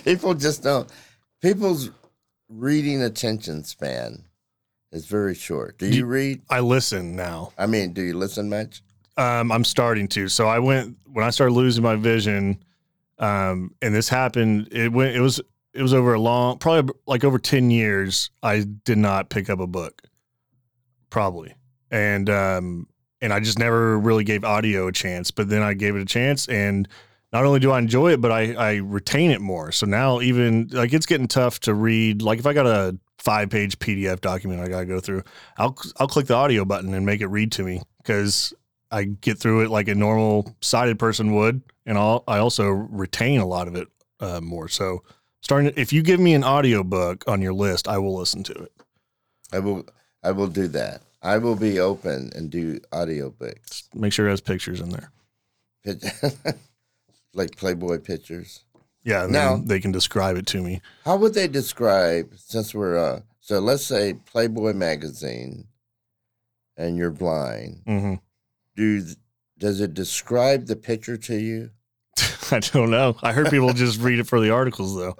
people 0.04 0.34
just 0.34 0.62
don't. 0.62 0.90
People's 1.42 1.90
reading 2.48 3.02
attention 3.02 3.64
span 3.64 4.24
is 4.92 5.06
very 5.06 5.34
short. 5.34 5.78
Do 5.78 5.86
you 5.86 5.92
You- 5.98 6.06
read? 6.06 6.42
I 6.50 6.60
listen 6.60 7.16
now. 7.16 7.52
I 7.58 7.66
mean, 7.66 7.92
do 7.92 8.02
you 8.02 8.16
listen 8.16 8.48
much? 8.48 8.82
Um, 9.16 9.52
I'm 9.52 9.64
starting 9.64 10.08
to. 10.08 10.28
So 10.28 10.48
I 10.48 10.58
went 10.58 10.96
when 11.12 11.24
I 11.24 11.30
started 11.30 11.52
losing 11.54 11.82
my 11.84 11.94
vision, 11.96 12.62
um, 13.18 13.72
and 13.80 13.94
this 13.94 14.08
happened. 14.08 14.68
It 14.72 14.92
went. 14.92 15.14
It 15.14 15.20
was. 15.20 15.40
It 15.72 15.82
was 15.82 15.92
over 15.94 16.14
a 16.14 16.20
long, 16.20 16.58
probably 16.58 16.94
like 17.06 17.24
over 17.24 17.38
ten 17.38 17.70
years. 17.70 18.30
I 18.42 18.60
did 18.84 18.98
not 18.98 19.28
pick 19.28 19.50
up 19.50 19.58
a 19.60 19.66
book, 19.66 20.02
probably, 21.10 21.54
and 21.90 22.28
um, 22.30 22.86
and 23.24 23.32
I 23.32 23.40
just 23.40 23.58
never 23.58 23.98
really 23.98 24.22
gave 24.22 24.44
audio 24.44 24.86
a 24.86 24.92
chance. 24.92 25.30
But 25.30 25.48
then 25.48 25.62
I 25.62 25.72
gave 25.72 25.96
it 25.96 26.02
a 26.02 26.04
chance, 26.04 26.46
and 26.46 26.86
not 27.32 27.46
only 27.46 27.58
do 27.58 27.72
I 27.72 27.78
enjoy 27.78 28.12
it, 28.12 28.20
but 28.20 28.30
I 28.30 28.52
I 28.52 28.74
retain 28.76 29.30
it 29.30 29.40
more. 29.40 29.72
So 29.72 29.86
now 29.86 30.20
even 30.20 30.68
like 30.70 30.92
it's 30.92 31.06
getting 31.06 31.26
tough 31.26 31.58
to 31.60 31.72
read. 31.74 32.20
Like 32.20 32.38
if 32.38 32.46
I 32.46 32.52
got 32.52 32.66
a 32.66 32.98
five 33.18 33.48
page 33.48 33.78
PDF 33.78 34.20
document 34.20 34.60
I 34.60 34.68
gotta 34.68 34.84
go 34.84 35.00
through, 35.00 35.22
I'll 35.56 35.76
I'll 35.96 36.06
click 36.06 36.26
the 36.26 36.34
audio 36.34 36.66
button 36.66 36.92
and 36.92 37.06
make 37.06 37.22
it 37.22 37.28
read 37.28 37.50
to 37.52 37.62
me 37.62 37.80
because 37.96 38.52
I 38.90 39.04
get 39.04 39.38
through 39.38 39.64
it 39.64 39.70
like 39.70 39.88
a 39.88 39.94
normal 39.94 40.54
sighted 40.60 40.98
person 40.98 41.34
would, 41.34 41.62
and 41.86 41.96
I'll, 41.96 42.24
I 42.28 42.38
also 42.38 42.68
retain 42.68 43.40
a 43.40 43.46
lot 43.46 43.68
of 43.68 43.74
it 43.74 43.88
uh, 44.20 44.42
more. 44.42 44.68
So, 44.68 45.02
starting 45.40 45.72
if 45.76 45.94
you 45.94 46.02
give 46.02 46.20
me 46.20 46.34
an 46.34 46.44
audio 46.44 46.84
book 46.84 47.24
on 47.26 47.40
your 47.40 47.54
list, 47.54 47.88
I 47.88 47.96
will 47.96 48.16
listen 48.16 48.42
to 48.44 48.52
it. 48.52 48.72
I 49.50 49.60
will. 49.60 49.86
I 50.22 50.32
will 50.32 50.46
do 50.46 50.68
that. 50.68 51.02
I 51.24 51.38
will 51.38 51.56
be 51.56 51.80
open 51.80 52.30
and 52.36 52.50
do 52.50 52.78
audiobooks. 52.92 53.84
Make 53.94 54.12
sure 54.12 54.26
it 54.26 54.30
has 54.30 54.40
pictures 54.42 54.80
in 54.80 54.90
there. 54.90 55.10
Like 57.36 57.56
Playboy 57.56 57.98
pictures. 57.98 58.60
Yeah, 59.02 59.24
and 59.24 59.32
Now- 59.32 59.56
then 59.56 59.66
they 59.66 59.80
can 59.80 59.90
describe 59.90 60.36
it 60.36 60.46
to 60.48 60.62
me. 60.62 60.80
How 61.04 61.16
would 61.16 61.34
they 61.34 61.48
describe 61.48 62.32
since 62.36 62.72
we're 62.72 62.96
uh 62.96 63.20
so 63.40 63.58
let's 63.58 63.84
say 63.84 64.14
Playboy 64.26 64.72
magazine 64.74 65.66
and 66.76 66.96
you're 66.96 67.10
blind. 67.10 67.82
hmm 67.86 68.14
Do 68.76 69.04
does 69.58 69.80
it 69.80 69.94
describe 69.94 70.66
the 70.66 70.76
picture 70.76 71.16
to 71.16 71.34
you? 71.36 71.70
I 72.52 72.60
don't 72.60 72.90
know. 72.90 73.16
I 73.22 73.32
heard 73.32 73.50
people 73.50 73.72
just 73.74 74.00
read 74.00 74.20
it 74.20 74.28
for 74.28 74.40
the 74.40 74.50
articles 74.50 74.94
though. 74.96 75.16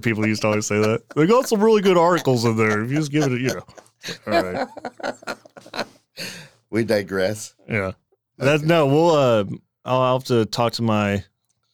People 0.00 0.26
used 0.26 0.42
to 0.42 0.48
always 0.48 0.66
say 0.66 0.78
that 0.78 1.02
they 1.16 1.26
got 1.26 1.48
some 1.48 1.60
really 1.60 1.82
good 1.82 1.96
articles 1.98 2.44
in 2.44 2.56
there. 2.56 2.82
If 2.84 2.90
you 2.90 2.96
just 2.98 3.10
give 3.10 3.24
it, 3.24 3.32
a, 3.32 3.38
you 3.38 3.48
know. 3.54 3.64
All 4.26 4.42
right. 4.42 5.86
We 6.70 6.84
digress. 6.84 7.54
Yeah. 7.68 7.92
That's 8.38 8.62
no, 8.62 8.86
we'll 8.86 9.10
uh 9.10 9.44
I'll 9.84 10.14
have 10.18 10.24
to 10.24 10.44
talk 10.46 10.74
to 10.74 10.82
my 10.82 11.24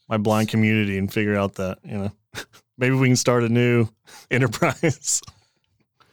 my 0.09 0.17
blind 0.19 0.49
community 0.49 0.99
and 0.99 1.13
figure 1.13 1.37
out 1.37 1.55
that, 1.55 1.79
you 1.85 1.97
know. 1.99 2.13
Maybe 2.79 2.95
we 2.95 3.09
can 3.09 3.17
start 3.17 3.43
a 3.45 3.49
new 3.49 3.89
enterprise. 4.31 5.21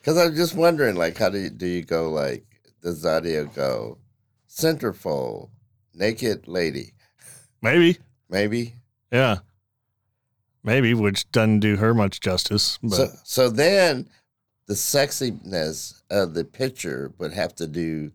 Because 0.02 0.18
I'm 0.18 0.34
just 0.34 0.56
wondering, 0.56 0.96
like, 0.96 1.18
how 1.18 1.30
do 1.30 1.38
you, 1.38 1.50
do 1.50 1.68
you 1.68 1.84
go? 1.84 2.10
Like, 2.10 2.46
does 2.82 3.02
the 3.02 3.10
audio 3.18 3.46
go 3.46 3.98
centerfold, 4.50 5.50
naked 5.94 6.48
lady, 6.48 6.94
Maybe. 7.62 7.98
maybe? 8.30 8.76
Yeah. 9.12 9.40
Maybe, 10.64 10.94
which 10.94 11.30
doesn't 11.32 11.60
do 11.60 11.76
her 11.76 11.94
much 11.94 12.22
justice. 12.22 12.80
But 12.82 12.92
So, 12.92 13.08
so 13.26 13.50
then 13.50 14.08
the 14.70 14.76
sexiness 14.76 16.00
of 16.12 16.36
the 16.36 16.46
picture 16.46 17.12
would 17.18 17.34
have 17.34 17.56
to 17.56 17.66
do 17.66 18.12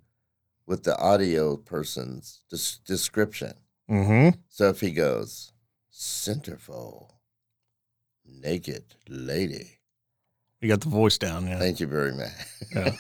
with 0.67 0.85
the 0.85 0.97
audio 0.99 1.57
person's 1.57 2.43
des- 2.49 2.81
description. 2.87 3.55
hmm 3.89 4.29
So 4.51 4.69
if 4.69 4.81
he 4.81 4.93
goes, 4.93 5.53
centerfold, 5.93 7.11
naked 8.25 8.85
lady, 9.09 9.81
you 10.61 10.69
got 10.69 10.81
the 10.81 10.89
voice 10.89 11.19
down, 11.19 11.49
yeah. 11.49 11.59
thank 11.59 11.81
you 11.81 11.89
very 11.89 12.13
much. 12.15 12.31
yeah. 12.73 12.93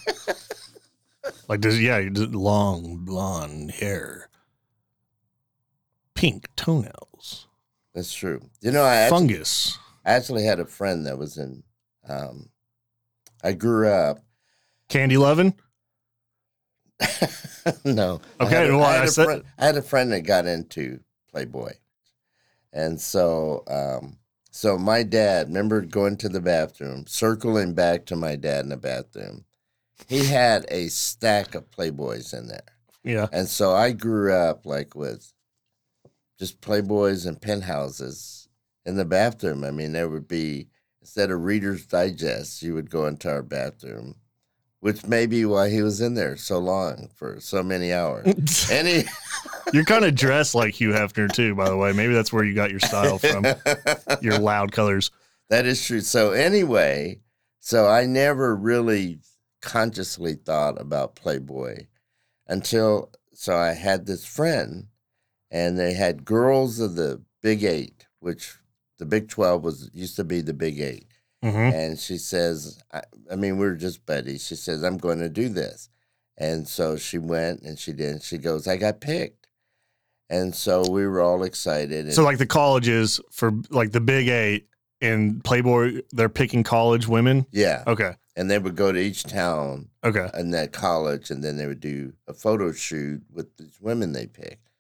like 1.48 1.60
does 1.60 1.80
yeah, 1.80 2.06
long 2.12 3.04
blonde 3.04 3.70
hair. 3.70 4.30
Pink 6.16 6.48
toenails. 6.56 7.46
That's 7.94 8.12
true. 8.12 8.40
You 8.60 8.72
know, 8.72 8.82
I 8.82 8.96
actually, 8.96 9.18
Fungus. 9.28 9.78
I 10.04 10.14
actually 10.14 10.44
had 10.44 10.58
a 10.58 10.66
friend 10.66 11.06
that 11.06 11.18
was 11.18 11.38
in, 11.38 11.62
um, 12.08 12.48
I 13.44 13.52
grew 13.52 13.88
up. 13.88 14.24
Candy 14.88 15.16
Loving? 15.16 15.54
no. 17.84 18.20
I 18.40 18.44
Okay, 18.44 18.54
had 18.54 18.70
a- 18.70 18.76
well, 18.76 18.84
I, 18.86 18.92
had 18.94 19.02
I 19.02 19.04
a 19.04 19.08
said- 19.08 19.24
friend, 19.26 19.42
I 19.58 19.66
had 19.66 19.76
a 19.76 19.82
friend 19.82 20.12
that 20.12 20.20
got 20.22 20.46
into 20.46 21.00
Playboy. 21.30 21.72
And 22.72 23.00
so, 23.00 23.62
um, 23.68 24.16
so 24.50 24.76
my 24.78 25.02
dad, 25.02 25.48
remember 25.48 25.80
going 25.82 26.16
to 26.18 26.28
the 26.28 26.40
bathroom, 26.40 27.04
circling 27.06 27.74
back 27.74 28.06
to 28.06 28.16
my 28.16 28.34
dad 28.36 28.64
in 28.64 28.70
the 28.70 28.76
bathroom. 28.76 29.44
He 30.08 30.24
had 30.24 30.66
a 30.68 30.88
stack 30.88 31.54
of 31.54 31.70
Playboys 31.70 32.36
in 32.36 32.48
there. 32.48 32.62
Yeah. 33.04 33.28
And 33.32 33.48
so 33.48 33.72
I 33.72 33.92
grew 33.92 34.32
up 34.32 34.66
like 34.66 34.94
with 34.96 35.32
just 36.38 36.60
Playboys 36.60 37.26
and 37.26 37.40
penthouses 37.40 38.48
in 38.84 38.96
the 38.96 39.04
bathroom. 39.04 39.62
I 39.64 39.70
mean, 39.70 39.92
there 39.92 40.08
would 40.08 40.26
be, 40.26 40.68
instead 41.04 41.30
of 41.30 41.44
Reader's 41.44 41.84
Digest, 41.84 42.62
you 42.62 42.72
would 42.72 42.88
go 42.88 43.04
into 43.04 43.28
our 43.28 43.42
bathroom, 43.42 44.14
which 44.80 45.04
may 45.06 45.26
be 45.26 45.44
why 45.44 45.68
he 45.68 45.82
was 45.82 46.00
in 46.00 46.14
there 46.14 46.34
so 46.34 46.58
long 46.58 47.10
for 47.14 47.38
so 47.40 47.62
many 47.62 47.92
hours. 47.92 48.26
He, 48.70 49.04
You're 49.74 49.84
kind 49.84 50.06
of 50.06 50.14
dressed 50.14 50.54
like 50.54 50.72
Hugh 50.72 50.92
Hefner 50.92 51.30
too, 51.30 51.54
by 51.54 51.68
the 51.68 51.76
way. 51.76 51.92
Maybe 51.92 52.14
that's 52.14 52.32
where 52.32 52.42
you 52.42 52.54
got 52.54 52.70
your 52.70 52.80
style 52.80 53.18
from. 53.18 53.44
your 54.22 54.38
loud 54.38 54.72
colors. 54.72 55.10
that 55.50 55.66
is 55.66 55.84
true. 55.84 56.00
So, 56.00 56.32
anyway, 56.32 57.20
so 57.60 57.86
I 57.86 58.06
never 58.06 58.56
really 58.56 59.18
consciously 59.60 60.34
thought 60.34 60.80
about 60.80 61.16
Playboy 61.16 61.86
until 62.46 63.10
so 63.34 63.54
I 63.56 63.72
had 63.72 64.06
this 64.06 64.24
friend 64.24 64.86
and 65.50 65.78
they 65.78 65.92
had 65.92 66.24
girls 66.24 66.80
of 66.80 66.94
the 66.94 67.20
Big 67.42 67.62
Eight, 67.62 68.06
which 68.20 68.54
the 68.98 69.06
Big 69.06 69.28
Twelve 69.28 69.62
was 69.64 69.90
used 69.92 70.16
to 70.16 70.24
be 70.24 70.40
the 70.40 70.54
Big 70.54 70.78
8 70.80 71.06
hmm 71.42 71.48
And 71.48 71.98
she 71.98 72.16
says, 72.18 72.82
I, 72.92 73.02
I 73.30 73.36
mean, 73.36 73.58
we 73.58 73.66
are 73.66 73.74
just 73.76 74.06
buddies. 74.06 74.46
She 74.46 74.54
says, 74.56 74.82
I'm 74.82 74.96
going 74.98 75.18
to 75.20 75.28
do 75.28 75.48
this. 75.48 75.88
And 76.38 76.66
so 76.66 76.96
she 76.96 77.18
went 77.18 77.62
and 77.62 77.78
she 77.78 77.92
did. 77.92 78.22
She 78.22 78.38
goes, 78.38 78.66
I 78.66 78.76
got 78.76 79.00
picked. 79.00 79.46
And 80.30 80.54
so 80.54 80.82
we 80.90 81.06
were 81.06 81.20
all 81.20 81.42
excited. 81.44 82.06
And 82.06 82.14
So 82.14 82.24
like 82.24 82.38
the 82.38 82.46
colleges 82.46 83.20
for 83.30 83.52
like 83.70 83.92
the 83.92 84.00
Big 84.00 84.28
Eight 84.28 84.68
in 85.00 85.40
Playboy, 85.42 86.00
they're 86.12 86.28
picking 86.30 86.62
college 86.62 87.06
women. 87.06 87.46
yeah. 87.52 87.84
Okay. 87.86 88.14
And 88.36 88.50
they 88.50 88.58
would 88.58 88.74
go 88.74 88.90
to 88.90 88.98
each 88.98 89.22
town 89.24 89.90
Okay. 90.02 90.28
in 90.34 90.50
that 90.52 90.72
college 90.72 91.30
and 91.30 91.44
then 91.44 91.56
they 91.56 91.66
would 91.66 91.78
do 91.80 92.14
a 92.26 92.32
photo 92.34 92.72
shoot 92.72 93.22
with 93.32 93.56
these 93.58 93.78
women 93.80 94.12
they 94.12 94.26
picked. 94.26 94.70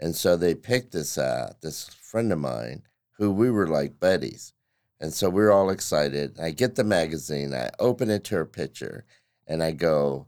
And 0.00 0.14
so 0.14 0.36
they 0.36 0.54
picked 0.54 0.92
this 0.92 1.16
uh 1.16 1.54
this 1.62 1.88
friend 1.88 2.30
of 2.32 2.38
mine 2.38 2.82
who 3.18 3.30
we 3.30 3.50
were 3.50 3.66
like 3.66 4.00
buddies. 4.00 4.54
And 5.00 5.12
so 5.12 5.28
we 5.28 5.42
are 5.42 5.52
all 5.52 5.70
excited. 5.70 6.38
I 6.40 6.50
get 6.50 6.74
the 6.74 6.84
magazine, 6.84 7.54
I 7.54 7.70
open 7.78 8.10
it 8.10 8.24
to 8.24 8.36
her 8.36 8.46
picture, 8.46 9.04
and 9.46 9.62
I 9.62 9.72
go, 9.72 10.26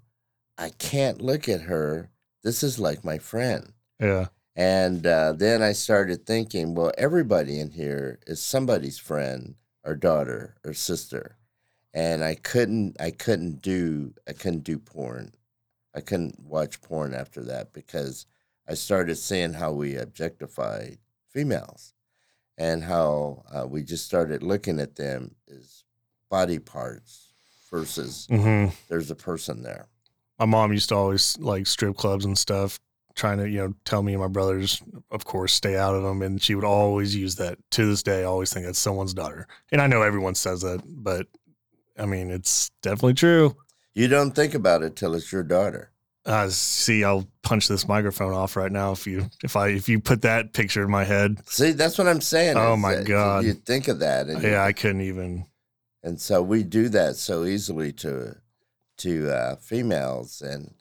I 0.58 0.70
can't 0.70 1.22
look 1.22 1.48
at 1.48 1.62
her. 1.62 2.10
This 2.42 2.62
is 2.62 2.78
like 2.78 3.04
my 3.04 3.18
friend. 3.18 3.72
Yeah. 3.98 4.26
And 4.54 5.06
uh, 5.06 5.32
then 5.32 5.62
I 5.62 5.72
started 5.72 6.26
thinking, 6.26 6.74
well, 6.74 6.92
everybody 6.98 7.58
in 7.58 7.70
here 7.70 8.18
is 8.26 8.42
somebody's 8.42 8.98
friend 8.98 9.54
or 9.84 9.94
daughter 9.96 10.56
or 10.64 10.74
sister, 10.74 11.36
and 11.94 12.22
I 12.22 12.34
couldn't, 12.34 13.00
I 13.00 13.10
couldn't 13.10 13.62
do, 13.62 14.14
I 14.28 14.32
couldn't 14.32 14.64
do 14.64 14.78
porn. 14.78 15.32
I 15.94 16.00
couldn't 16.00 16.38
watch 16.38 16.80
porn 16.82 17.14
after 17.14 17.42
that 17.44 17.72
because 17.72 18.26
I 18.68 18.74
started 18.74 19.16
seeing 19.16 19.54
how 19.54 19.72
we 19.72 19.96
objectify 19.96 20.90
females, 21.28 21.94
and 22.60 22.84
how 22.84 23.42
uh, 23.52 23.66
we 23.66 23.82
just 23.82 24.04
started 24.04 24.42
looking 24.42 24.78
at 24.78 24.94
them 24.94 25.34
as 25.50 25.82
body 26.30 26.58
parts 26.58 27.32
versus 27.70 28.26
hmm 28.30 28.66
there's 28.88 29.10
a 29.10 29.16
person 29.16 29.62
there. 29.62 29.86
My 30.38 30.44
mom 30.44 30.72
used 30.72 30.90
to 30.90 30.94
always 30.94 31.38
like 31.38 31.66
strip 31.66 31.96
clubs 31.96 32.24
and 32.24 32.36
stuff, 32.36 32.78
trying 33.14 33.38
to 33.38 33.48
you 33.48 33.58
know 33.58 33.74
tell 33.84 34.02
me 34.02 34.12
and 34.12 34.22
my 34.22 34.28
brothers, 34.28 34.82
of 35.10 35.24
course, 35.24 35.52
stay 35.54 35.76
out 35.76 35.94
of 35.94 36.02
them. 36.02 36.22
And 36.22 36.40
she 36.40 36.54
would 36.54 36.64
always 36.64 37.16
use 37.16 37.36
that. 37.36 37.58
To 37.72 37.86
this 37.86 38.02
day, 38.02 38.20
I 38.20 38.24
always 38.24 38.52
think 38.52 38.66
that's 38.66 38.78
someone's 38.78 39.14
daughter. 39.14 39.46
And 39.72 39.80
I 39.80 39.86
know 39.86 40.02
everyone 40.02 40.34
says 40.34 40.60
that, 40.60 40.82
but 40.84 41.26
I 41.98 42.06
mean, 42.06 42.30
it's 42.30 42.70
definitely 42.82 43.14
true. 43.14 43.56
You 43.94 44.08
don't 44.08 44.32
think 44.32 44.54
about 44.54 44.82
it 44.82 44.96
till 44.96 45.14
it's 45.14 45.32
your 45.32 45.42
daughter. 45.42 45.89
Uh, 46.26 46.48
see, 46.50 47.02
I'll 47.02 47.26
punch 47.42 47.66
this 47.66 47.88
microphone 47.88 48.34
off 48.34 48.54
right 48.54 48.70
now 48.70 48.92
if 48.92 49.06
you 49.06 49.30
if 49.42 49.56
I 49.56 49.68
if 49.68 49.88
you 49.88 50.00
put 50.00 50.22
that 50.22 50.52
picture 50.52 50.82
in 50.84 50.90
my 50.90 51.04
head. 51.04 51.38
See, 51.48 51.72
that's 51.72 51.96
what 51.96 52.06
I'm 52.08 52.20
saying. 52.20 52.56
Oh, 52.58 52.76
my 52.76 53.02
God. 53.02 53.44
You 53.44 53.54
think 53.54 53.88
of 53.88 54.00
that, 54.00 54.28
and 54.28 54.42
you- 54.42 54.50
Yeah, 54.50 54.62
I 54.64 54.72
couldn't 54.72 55.00
even. 55.00 55.46
and 56.02 56.20
so 56.20 56.42
we 56.42 56.62
do 56.62 56.88
that 56.90 57.16
so 57.16 57.44
easily 57.44 57.92
to 57.92 58.36
to 58.98 59.30
uh, 59.34 59.56
females, 59.56 60.42
and 60.42 60.74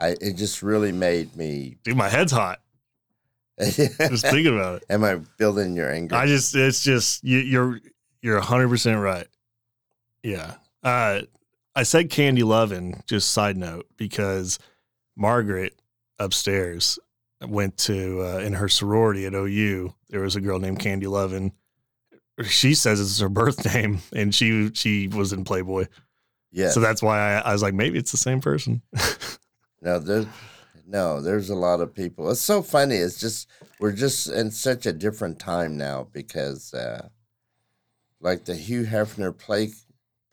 I 0.00 0.16
it 0.20 0.36
just 0.36 0.62
really 0.62 0.92
made 0.92 1.36
me. 1.36 1.76
Dude, 1.84 1.96
my 1.96 2.08
head's 2.08 2.32
hot 2.32 2.60
just 3.60 4.24
thinking 4.26 4.54
about 4.54 4.76
it. 4.76 4.84
Am 4.88 5.04
I 5.04 5.16
building 5.36 5.74
your 5.76 5.92
anger? 5.92 6.14
I 6.14 6.26
just 6.26 6.54
it's 6.56 6.82
just 6.82 7.22
you, 7.24 7.38
you're 7.38 7.80
you're 8.22 8.40
hundred 8.40 8.68
percent 8.68 9.00
right. 9.00 9.26
Yeah. 10.22 10.54
Uh, 10.82 11.22
I 11.74 11.82
said 11.82 12.08
Candy 12.10 12.42
Loving. 12.42 13.02
Just 13.06 13.30
side 13.32 13.56
note 13.56 13.86
because 13.96 14.58
Margaret 15.18 15.74
upstairs 16.18 16.98
went 17.46 17.76
to 17.78 18.22
uh, 18.22 18.38
in 18.38 18.54
her 18.54 18.68
sorority 18.68 19.26
at 19.26 19.34
OU. 19.34 19.94
There 20.08 20.20
was 20.20 20.36
a 20.36 20.40
girl 20.40 20.58
named 20.58 20.80
Candy 20.80 21.06
Loving. 21.06 21.52
She 22.44 22.74
says 22.74 23.00
it's 23.00 23.20
her 23.20 23.28
birth 23.28 23.64
name, 23.74 23.98
and 24.12 24.34
she 24.34 24.70
she 24.74 25.08
was 25.08 25.32
in 25.32 25.44
Playboy. 25.44 25.86
yes. 26.52 26.74
So 26.74 26.80
that's 26.80 27.02
why 27.02 27.18
I, 27.18 27.38
I 27.40 27.52
was 27.52 27.62
like, 27.62 27.74
maybe 27.74 27.98
it's 27.98 28.12
the 28.12 28.16
same 28.16 28.40
person. 28.40 28.82
no, 29.82 29.98
there's 29.98 30.26
no, 30.86 31.20
there's 31.20 31.50
a 31.50 31.54
lot 31.54 31.80
of 31.80 31.94
people. 31.94 32.30
It's 32.30 32.40
so 32.40 32.62
funny. 32.62 32.96
It's 32.96 33.20
just 33.20 33.48
we're 33.80 33.92
just 33.92 34.28
in 34.28 34.50
such 34.50 34.86
a 34.86 34.92
different 34.92 35.38
time 35.38 35.76
now 35.76 36.08
because, 36.12 36.72
uh, 36.72 37.08
like 38.20 38.44
the 38.44 38.54
Hugh 38.54 38.84
Hefner 38.84 39.36
play 39.36 39.72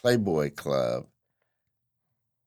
Playboy 0.02 0.52
Club, 0.52 1.08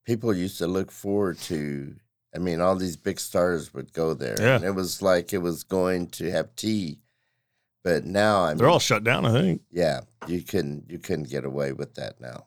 people 0.05 0.33
used 0.33 0.57
to 0.59 0.67
look 0.67 0.91
forward 0.91 1.37
to. 1.39 1.95
I 2.33 2.37
mean, 2.37 2.61
all 2.61 2.75
these 2.75 2.95
big 2.97 3.19
stars 3.19 3.73
would 3.73 3.91
go 3.93 4.13
there, 4.13 4.35
Yeah. 4.39 4.55
and 4.57 4.63
it 4.63 4.71
was 4.75 5.01
like 5.01 5.33
it 5.33 5.39
was 5.39 5.63
going 5.63 6.07
to 6.11 6.29
have 6.31 6.55
tea. 6.55 6.99
But 7.83 8.05
now, 8.05 8.43
I 8.43 8.49
mean, 8.49 8.57
They're 8.57 8.69
all 8.69 8.79
shut 8.79 9.03
down, 9.03 9.25
I 9.25 9.31
think. 9.31 9.61
yeah, 9.71 10.01
you 10.27 10.41
couldn't 10.41 10.89
you 10.91 10.99
couldn't 10.99 11.29
get 11.29 11.43
away 11.45 11.71
with 11.73 11.95
that 11.95 12.19
now. 12.21 12.45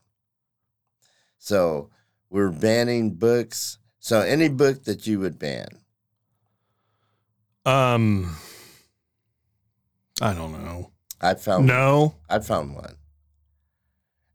So 1.39 1.91
we're 2.31 2.51
banning 2.51 3.15
books. 3.15 3.79
So 3.99 4.21
any 4.21 4.49
book 4.49 4.85
that 4.85 5.07
you 5.07 5.19
would 5.21 5.39
ban, 5.39 5.69
Um, 7.65 8.37
I 10.21 10.33
don't 10.35 10.53
know. 10.65 10.91
I 11.21 11.35
found 11.35 11.67
No, 11.67 12.15
I 12.29 12.39
found 12.41 12.75
one. 12.75 12.97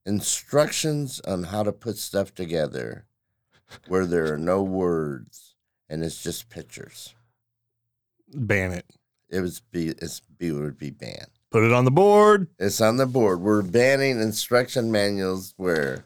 Instructions 0.06 1.20
on 1.22 1.44
how 1.44 1.64
to 1.64 1.72
put 1.74 1.98
stuff 1.98 2.34
together 2.34 3.06
where 3.88 4.06
there 4.06 4.34
are 4.34 4.38
no 4.38 4.64
words 4.64 5.56
and 5.90 6.04
it's 6.04 6.22
just 6.22 6.50
pictures. 6.50 7.14
ban 8.34 8.72
it. 8.72 8.86
It 9.30 9.42
was 9.42 9.60
be 9.60 9.90
it's 9.90 10.22
be 10.22 10.52
would 10.52 10.78
be 10.78 10.90
banned. 10.90 11.28
Put 11.52 11.64
it 11.64 11.74
on 11.74 11.86
the 11.86 11.92
board. 11.92 12.48
It's 12.60 12.82
on 12.82 12.98
the 12.98 13.06
board. 13.06 13.42
We're 13.42 13.62
banning 13.62 14.22
instruction 14.22 14.92
manuals 14.92 15.54
where 15.58 16.06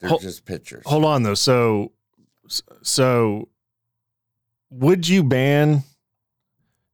they're 0.00 0.10
Hol- 0.10 0.18
just 0.18 0.44
pictures. 0.44 0.84
Hold 0.86 1.04
on 1.04 1.22
though. 1.22 1.34
So, 1.34 1.92
so 2.82 3.48
would 4.70 5.08
you 5.08 5.22
ban 5.22 5.82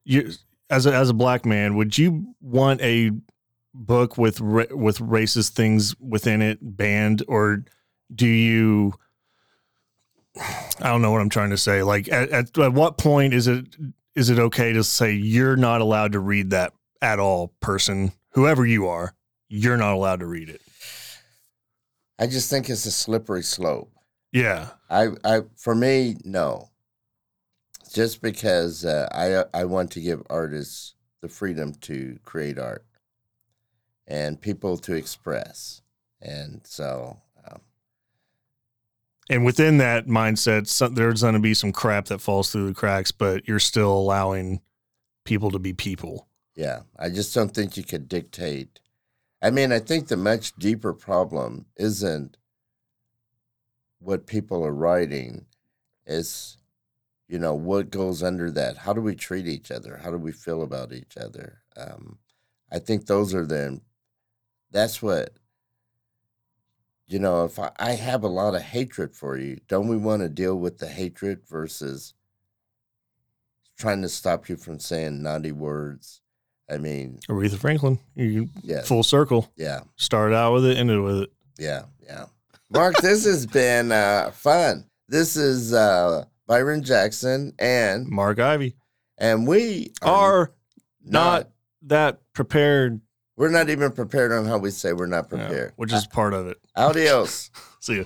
you 0.03 0.31
as 0.69 0.85
a, 0.85 0.93
as 0.93 1.09
a 1.09 1.13
black 1.13 1.45
man? 1.45 1.75
Would 1.75 1.97
you 1.97 2.35
want 2.41 2.81
a 2.81 3.11
book 3.73 4.17
with 4.17 4.39
ra- 4.39 4.65
with 4.71 4.99
racist 4.99 5.51
things 5.51 5.99
within 5.99 6.41
it 6.41 6.59
banned, 6.61 7.23
or 7.27 7.65
do 8.13 8.27
you? 8.27 8.93
I 10.35 10.87
don't 10.89 11.01
know 11.01 11.11
what 11.11 11.21
I'm 11.21 11.29
trying 11.29 11.51
to 11.51 11.57
say. 11.57 11.83
Like, 11.83 12.11
at, 12.11 12.29
at, 12.29 12.57
at 12.57 12.73
what 12.73 12.97
point 12.97 13.33
is 13.33 13.47
it 13.47 13.75
is 14.15 14.29
it 14.29 14.39
okay 14.39 14.73
to 14.73 14.83
say 14.83 15.13
you're 15.13 15.55
not 15.55 15.81
allowed 15.81 16.13
to 16.13 16.19
read 16.19 16.51
that 16.51 16.73
at 17.01 17.19
all, 17.19 17.49
person, 17.59 18.13
whoever 18.29 18.65
you 18.65 18.87
are, 18.87 19.13
you're 19.49 19.77
not 19.77 19.93
allowed 19.93 20.19
to 20.21 20.25
read 20.25 20.49
it? 20.49 20.61
I 22.19 22.27
just 22.27 22.49
think 22.49 22.69
it's 22.69 22.85
a 22.85 22.91
slippery 22.91 23.43
slope. 23.43 23.91
Yeah, 24.31 24.69
I, 24.89 25.09
I, 25.23 25.41
for 25.55 25.75
me, 25.75 26.15
no. 26.23 26.69
Just 27.91 28.23
because 28.23 28.85
uh, 28.85 29.07
I, 29.11 29.59
I 29.59 29.65
want 29.65 29.91
to 29.91 30.01
give 30.01 30.23
artists 30.29 30.95
the 31.21 31.29
freedom 31.29 31.73
to 31.81 32.17
create 32.23 32.57
art 32.57 32.83
and 34.07 34.41
people 34.41 34.77
to 34.77 34.93
express, 34.93 35.81
and 36.19 36.61
so 36.63 37.17
And 39.29 39.45
within 39.45 39.77
that 39.77 40.07
mindset, 40.07 40.95
there's 40.95 41.21
going 41.21 41.33
to 41.33 41.39
be 41.39 41.53
some 41.53 41.71
crap 41.71 42.05
that 42.05 42.19
falls 42.19 42.51
through 42.51 42.67
the 42.67 42.73
cracks, 42.73 43.11
but 43.11 43.47
you're 43.47 43.59
still 43.59 43.91
allowing 43.91 44.61
people 45.23 45.51
to 45.51 45.59
be 45.59 45.73
people. 45.73 46.27
yeah, 46.55 46.81
I 46.97 47.09
just 47.09 47.33
don't 47.33 47.53
think 47.53 47.77
you 47.77 47.83
could 47.83 48.07
dictate. 48.07 48.79
I 49.41 49.49
mean, 49.49 49.71
I 49.71 49.79
think 49.79 50.07
the 50.07 50.17
much 50.17 50.55
deeper 50.55 50.93
problem 50.93 51.65
isn't 51.77 52.37
what 53.99 54.27
people 54.27 54.65
are 54.65 54.73
writing, 54.73 55.45
is 56.05 56.57
you 57.27 57.39
know 57.39 57.53
what 57.53 57.89
goes 57.89 58.21
under 58.21 58.51
that. 58.51 58.77
How 58.77 58.93
do 58.93 59.01
we 59.01 59.15
treat 59.15 59.47
each 59.47 59.71
other? 59.71 59.99
How 60.03 60.11
do 60.11 60.17
we 60.17 60.31
feel 60.31 60.61
about 60.61 60.93
each 60.93 61.17
other? 61.17 61.61
Um, 61.75 62.19
I 62.71 62.79
think 62.79 63.05
those 63.05 63.33
are 63.33 63.45
the. 63.45 63.81
That's 64.71 65.01
what. 65.01 65.31
You 67.13 67.19
know, 67.19 67.45
if 67.45 67.59
I, 67.59 67.69
I 67.77 67.91
have 67.91 68.23
a 68.23 68.27
lot 68.27 68.55
of 68.55 68.61
hatred 68.63 69.15
for 69.15 69.37
you, 69.37 69.59
don't 69.67 69.87
we 69.87 69.97
want 69.97 70.23
to 70.23 70.29
deal 70.29 70.55
with 70.55 70.79
the 70.79 70.87
hatred 70.87 71.41
versus 71.47 72.15
trying 73.77 74.01
to 74.01 74.09
stop 74.09 74.49
you 74.49 74.57
from 74.57 74.79
saying 74.79 75.21
naughty 75.21 75.51
words? 75.51 76.21
I 76.69 76.77
mean, 76.77 77.19
Aretha 77.29 77.59
Franklin, 77.59 77.99
you 78.15 78.49
yeah, 78.63 78.81
full 78.81 79.03
circle. 79.03 79.51
yeah, 79.55 79.81
Started 79.95 80.35
out 80.35 80.53
with 80.53 80.65
it, 80.65 80.77
ended 80.77 81.01
with 81.01 81.21
it. 81.21 81.33
yeah, 81.59 81.83
yeah. 82.03 82.25
Mark, 82.71 82.95
this 82.97 83.25
has 83.25 83.45
been 83.45 83.91
uh, 83.91 84.31
fun. 84.31 84.85
This 85.07 85.35
is 85.35 85.71
uh, 85.71 86.25
Byron 86.47 86.81
Jackson, 86.83 87.53
and 87.59 88.07
Mark 88.07 88.39
Ivy 88.39 88.75
and 89.17 89.47
we 89.47 89.91
are 90.01 90.11
are 90.41 90.51
not 91.03 91.49
that 91.83 92.21
prepared, 92.33 93.01
We're 93.35 93.49
not 93.49 93.69
even 93.69 93.91
prepared 93.91 94.31
on 94.31 94.45
how 94.45 94.57
we 94.59 94.69
say 94.69 94.93
we're 94.93 95.07
not 95.07 95.25
Yeah, 95.31 95.37
prepared. 95.37 95.73
which 95.75 95.91
is 95.93 96.05
part 96.05 96.33
of 96.33 96.47
it. 96.47 96.57
Adios. 96.75 97.49
See 97.79 97.95
you. 97.95 98.05